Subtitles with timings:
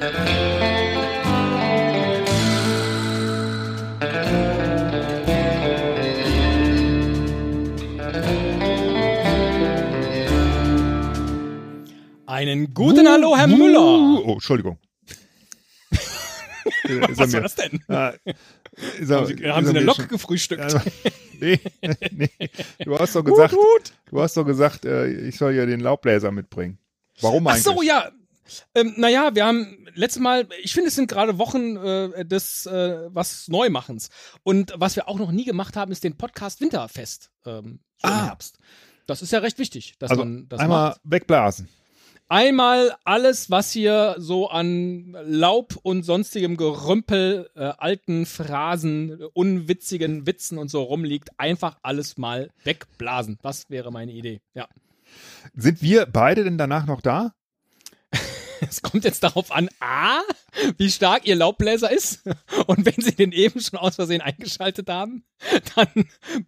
[0.00, 0.12] Einen
[12.72, 13.78] guten uh, Hallo, Herr uh, uh Müller.
[13.78, 14.78] Uh, oh, Entschuldigung.
[17.10, 17.84] Was war das denn?
[17.88, 18.34] Ah, er,
[19.06, 20.72] haben Sie, haben Sie eine Lok schon, gefrühstückt?
[20.72, 20.82] Ja,
[21.40, 21.60] nee,
[22.10, 22.30] nee,
[22.82, 23.92] Du hast doch gesagt, gut, gut.
[24.10, 26.78] Du hast doch gesagt äh, ich soll ja den Laubbläser mitbringen.
[27.20, 27.66] Warum eigentlich?
[27.68, 28.10] Ach so, ja.
[28.74, 33.08] Ähm, naja, wir haben letztes Mal, ich finde, es sind gerade Wochen äh, des äh,
[33.12, 34.10] was Neumachens.
[34.42, 38.14] Und was wir auch noch nie gemacht haben, ist den Podcast Winterfest ähm, so im
[38.14, 38.26] Ah.
[38.26, 38.58] Herbst.
[39.06, 41.00] Das ist ja recht wichtig, dass Also man das einmal macht.
[41.04, 41.68] wegblasen.
[42.28, 50.56] Einmal alles, was hier so an Laub und sonstigem Gerümpel, äh, alten Phrasen, unwitzigen Witzen
[50.56, 53.38] und so rumliegt, einfach alles mal wegblasen.
[53.42, 54.40] Das wäre meine Idee.
[54.54, 54.68] Ja.
[55.54, 57.32] Sind wir beide denn danach noch da?
[58.70, 60.20] Es kommt jetzt darauf an, A,
[60.78, 62.22] wie stark ihr Laubbläser ist.
[62.68, 65.24] Und wenn sie den eben schon aus Versehen eingeschaltet haben,
[65.74, 65.88] dann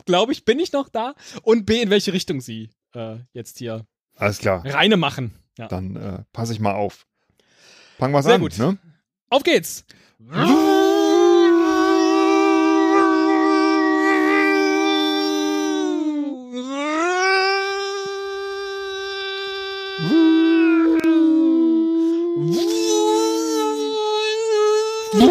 [0.07, 1.15] glaube ich, bin ich noch da.
[1.43, 3.85] Und B, in welche Richtung sie äh, jetzt hier
[4.17, 4.65] Alles klar.
[4.65, 5.35] reine machen.
[5.59, 5.67] Ja.
[5.67, 7.07] Dann äh, passe ich mal auf.
[7.99, 8.41] Fangen wir Sehr an.
[8.41, 8.57] gut.
[8.57, 8.79] Ne?
[9.29, 9.85] Auf geht's!
[25.13, 25.25] Schnipp,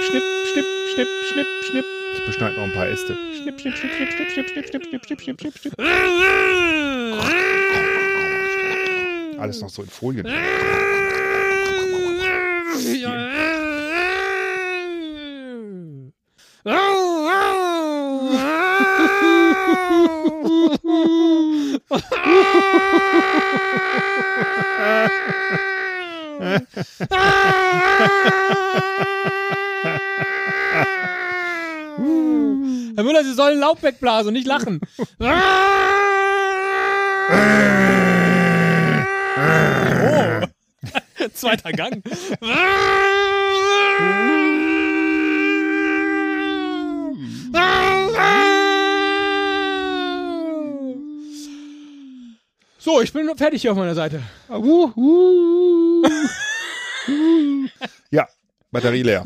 [0.00, 1.84] schnipp, schnipp, schnipp, schnipp, schnipp.
[2.14, 3.18] Ich beschneide noch ein paar Äste.
[3.42, 5.74] Schnipp, schnipp, schnipp, schnipp, schnipp, schnipp, schnipp, schnipp, schnipp, schnipp, schnipp, schnipp.
[9.38, 10.26] Alles noch so in Folien.
[32.96, 34.80] Herr Müller, Sie sollen Laub wegblasen und nicht lachen.
[35.18, 35.26] oh.
[41.34, 42.02] Zweiter Gang.
[52.84, 54.22] So, ich bin fertig hier auf meiner Seite.
[58.10, 58.28] Ja,
[58.70, 59.24] Batterie leer.